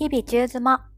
[0.00, 0.88] 日々中妻。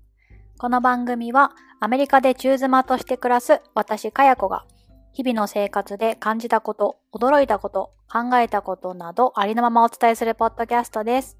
[0.58, 1.50] この番組は
[1.80, 4.64] アメリカで中妻として暮らす私かや子が
[5.12, 11.36] 日々の生活で感じたこと、驚いたこと、考えたことなどありのままお伝えするポッドキャストです。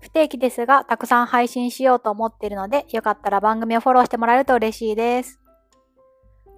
[0.00, 5.40] 不定期ですがたくさん配信しようと思っているのでよかったら番組をフォローしてもらえると嬉しいです。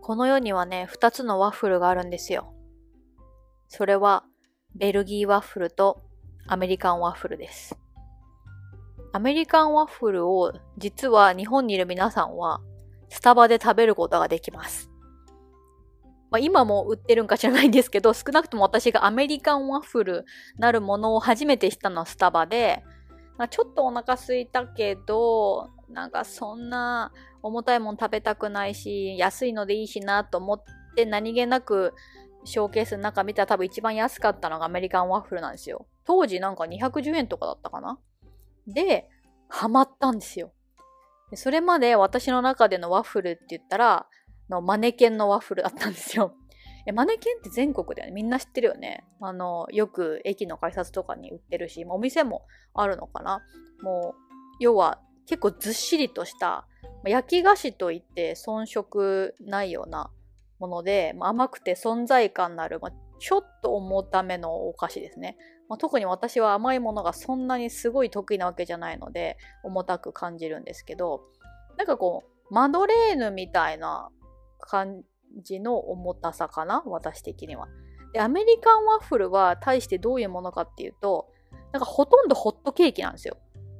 [0.02, 2.52] この世にはね、二つのワッフルがあるんですよ。
[3.68, 4.24] それは
[4.74, 6.02] ベルギーワッフルと
[6.46, 7.78] アメリカンワッフルです。
[9.14, 12.60] アメリカンワッフルを実は日本にいる皆さんは
[13.08, 14.90] スタバで食べることができます。
[16.32, 20.24] まあ、今も売ってるんか知らないんですけど、少なくとも私がアメリカンワッフル
[20.58, 22.82] なるものを初めて知ったのはスタバで、
[23.38, 30.62] まちょっとお腹空いたけど、なんかそんな重たいもん食べたくないし、安いのでいいしなと思っ
[30.96, 31.94] て何気なく
[32.42, 35.86] ショーケースの中見たら多分一番安かったのがアメリカンワッフルなんですよ。
[36.04, 38.00] 当時なんか210円とかだったかな
[38.66, 39.08] で、
[39.48, 40.52] ハマったんですよ。
[41.34, 44.06] それまで私の中でのワッフルって言ったら、
[44.50, 46.34] のマネケンのワッフルだったんですよ。
[46.86, 48.14] えマネケンって全国だよね。
[48.14, 49.04] みんな知ってるよね。
[49.20, 53.40] あの、よく駅の改札とかに売ってるし、お店もあるのかな。
[53.82, 54.20] もう、
[54.60, 56.66] 要は結構ずっしりとした、
[57.06, 60.10] 焼き菓子といって遜色ないような
[60.58, 62.90] もので、甘くて存在感のある、ま、
[63.26, 65.38] ちょっと重ためのお菓子ですね。
[65.70, 71.22] まあ、特に私は甘いものがそんなにすごい得意なわけじゃないので重たく感じるんですけど
[71.78, 74.10] なんかこうマドレーヌみたいな
[74.60, 75.04] 感
[75.42, 76.82] じの重たさかな？
[76.84, 77.66] 私的には。
[78.12, 81.28] でアメリカンワッフルは対してどういうものかっていうと
[81.72, 83.38] なんかほとんどホットケーキなんですよ。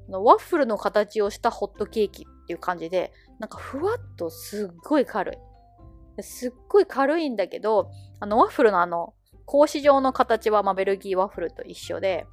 [0.08, 6.22] ワッフルの形をしたホットケーキっていう感じでなんかふわっとすっごい軽い。
[6.22, 9.12] すっごい軽いんだけどあのワッフルのあの
[9.46, 12.26] 格子状の形は、まあ、ベルギーワッフルと一緒で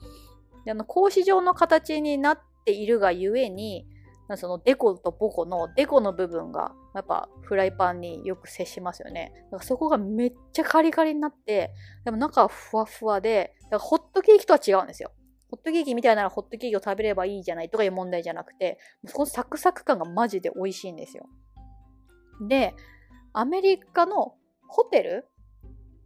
[0.66, 3.86] であの格子状の形になっているがゆえに
[4.38, 9.32] そのデコとボコのデコの部分がやっぱフライパンによく接しますよね。
[9.52, 11.72] だからそこがめっちゃカリカリになって
[12.06, 15.12] でも中はふわふわでだからホットケーキとは違うんですよ。
[15.50, 21.28] ホットケーキみたいならホットケーキを食べればいいじゃないとかいう問題じゃなくてそのサクサク感がマジで美味しいんですよ。
[22.48, 22.74] で
[23.34, 24.36] アメリカの
[24.68, 25.26] ホテル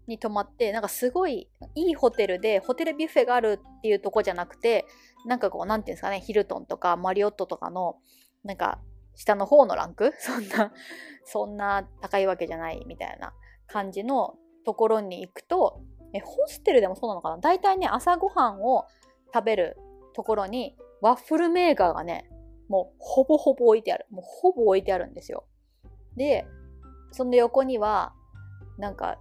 [0.08, 4.86] に泊まってなんかすごいいいホテルでホテルビュッフェがあるっていうとこじゃなくて
[5.26, 7.98] なんかこうなんていうんですかねヒルトンとかマリオットとかの
[8.44, 8.80] なんか
[9.16, 10.14] 下の方のランク？
[10.20, 10.72] そんな
[11.24, 13.34] そんな高いわけじゃないみたいな
[13.68, 14.36] 感じの
[14.66, 15.82] ところに行くと
[16.14, 17.38] えホステルでもそうなのかな？
[17.38, 18.86] 大体ね朝ごはんを
[19.34, 19.78] 食べる
[20.14, 22.30] ところにワッフルメーカーがね
[22.70, 24.06] もうほぼほぼ置いてある。
[24.10, 25.46] もうほぼ置いてあるんですよ。
[26.16, 26.46] で
[27.12, 28.14] その横には
[28.78, 29.20] なんか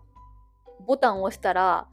[0.86, 1.88] ボタンを押したら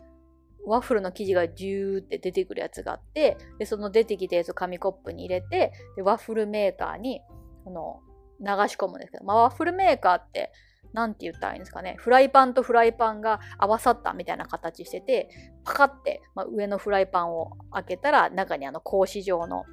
[0.65, 7.21] ワッフルの生地がジューって出てくるやつがあってでその出てきたやつを紙コップに入れてでワッフルメーカーに
[7.65, 8.01] あの
[8.39, 10.51] 流し込むんですけど、まあ、ワッフルメーカーって
[10.93, 15.29] 何て言ったらいいんですかねフライパンとフライパンが合わさったみたいな形してて
[15.63, 19.63] パカって、まあ、上のフライパンを開けたら中にあの格子状の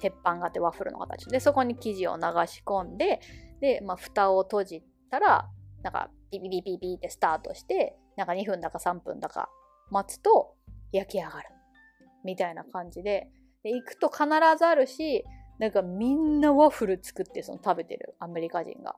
[0.00, 3.20] 鉄板があってワッフルの形でそこに生地を流し込んで
[3.60, 5.48] で、まあ、蓋を閉じたら
[5.82, 9.48] なんかビビビビビってスタートしてなんか2分だか3分だか
[9.90, 10.54] 待つと
[10.92, 11.48] 焼き上がる。
[12.24, 13.28] みたいな感じで。
[13.62, 14.24] で行くと必
[14.58, 15.24] ずあるし
[15.58, 18.14] なんかみんなワッフル作ってその食べてる。
[18.18, 18.96] アメリカ人が。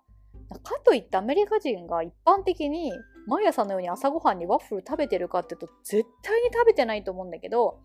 [0.63, 2.93] かといってアメリカ人が一般的に
[3.27, 7.81] 毎朝のように朝ごはんにワッフル食べてるかっていうと絶対に食べてないと思うんだけど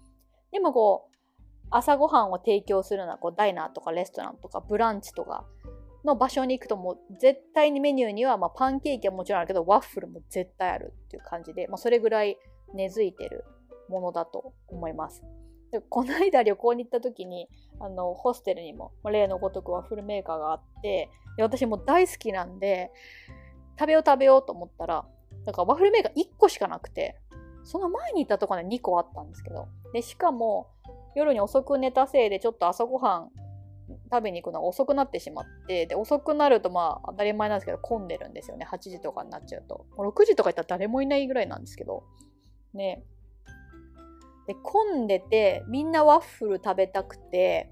[0.52, 1.16] でもこう
[1.70, 5.46] 朝ごはんを提供するのはこうダイナーとかレストランとかブランチとか
[6.04, 12.38] の場所に行くともう絶対にメニューにはまあパンケーキはもちろんあるけどワッフルも絶対あるっていう感じで、まあ、それぐらい
[12.74, 13.46] 根付いてる
[13.90, 15.24] ものだと思います。
[15.72, 17.50] でこの間旅行に行った時に
[17.80, 22.92] あのホステルにも例のごとくワッフルメーカーがあってで私も大好きなんで
[23.80, 25.04] 食べよう食べようと思ったら
[25.46, 27.20] だかワッフルメーカー1個しかなくて
[27.64, 30.68] その前に行ったところに2個あったんですけどでしかも
[31.16, 33.30] 夜に遅く寝たせいでちょっと朝ごはん
[34.12, 38.66] 食べに行くのが遅くなってしまってで遅くなるとまあ当たり前なんですけど混んでるんですよね。
[38.70, 39.86] 8時とかになっちゃうと。
[39.98, 42.04] もう6時とか行ったら誰もいないぐらいなんですけど。
[42.74, 43.04] ね。
[44.48, 47.72] で混んでてみんなワッフル食べたくて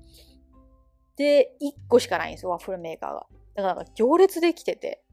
[1.18, 3.28] で1個しかないんですよワッフルメーカーが。
[3.56, 5.04] だから行列できてて。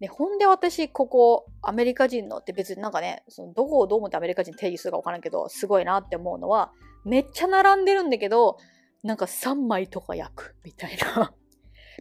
[0.00, 6.72] でほんで私ここアメリカ人のって別になんかねそのどこをどう思ってアメリカ人定義するか分からんけどすごいなって思うのは
[7.04, 8.56] めっちゃ並んでるんだけど
[9.02, 11.34] なんか3枚とか焼く みたいな。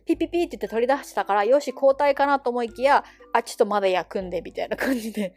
[0.05, 3.03] ピピピって言って取り出したから、よし、交代かなと思いきや、
[3.33, 5.33] あ、ちょっとまだ焼くんで、みたいな感じで。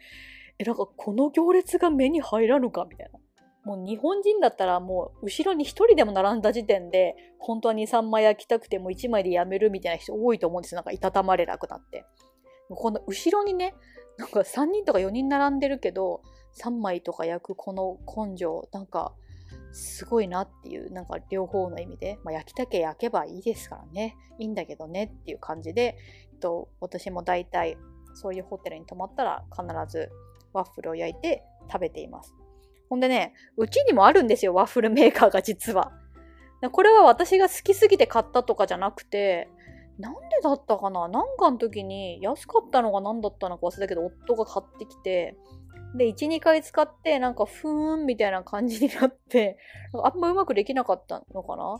[0.57, 3.19] え、なんかこの行列が目に入らぬかみたいな
[3.65, 10.77] もう日本人だったらもう後ろに一人でも並んだ時点で、本当は2、3枚焼きたくても1枚でやめるみたいな人多いと思うんですよ。
[10.77, 12.05] なんかいたたまれなくなって。
[12.69, 13.73] この後ろにね、
[14.17, 16.21] なんか3人とか4人並んでるけど、
[16.61, 19.15] 3枚とか焼くこの根性、なんか
[19.75, 25.97] すごいなっていう、なんか両方の意味で、まあ、焼きたけ焼けばいいですからね、いいんだけどねっていう感じで、
[26.31, 27.77] えっと、私も大体
[28.13, 30.09] そういうホテルに泊まったら必ず
[30.53, 32.33] ワッフルを焼いて食べています。
[32.89, 35.91] ほんでね、うちにもあるんですよ、ワッフルメーカーが実は。
[36.71, 39.49] これは私が好きすぎて買ったとかじゃなくて、
[39.99, 41.07] なんでだったかな？
[41.07, 45.35] なんかの時に安かったのが何だったのか忘れたけど、夫が買ってきて、
[45.97, 49.57] で、1、2回使って、なんか、ふーんみたいな感じになって、
[50.03, 51.79] あんまうまくできなかったのかな？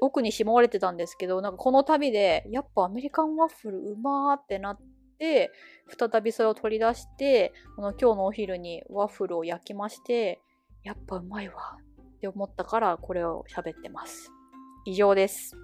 [0.00, 4.80] 奥にしまわれてたんですけど、なんかこの旅で、やっぱアメリカンワッフルうまーってなっ
[5.18, 5.52] て、
[5.96, 10.40] 再びそれを取り出して、この今日のお昼にワッフルを焼きまして、
[10.82, 11.76] やっぱうまいわ
[12.16, 14.32] って思ったから、これを喋ってます。
[14.86, 15.56] 以上です。